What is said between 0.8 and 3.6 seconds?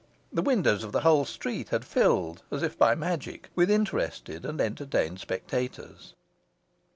of the whole street had filled, as if by magic,